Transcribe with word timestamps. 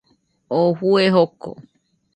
Oo 0.57 0.73
fue 0.79 1.05
joko 1.17 1.57